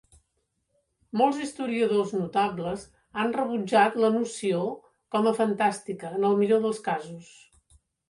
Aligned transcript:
Molts 1.21 1.41
historiadors 1.47 2.13
notables 2.21 2.87
han 3.23 3.31
rebutjat 3.37 4.01
la 4.07 4.13
noció 4.19 4.65
com 5.17 5.33
a 5.33 5.37
fantàstica 5.45 6.15
en 6.21 6.31
el 6.33 6.45
millor 6.45 6.69
dels 6.69 6.85
casos. 6.93 7.35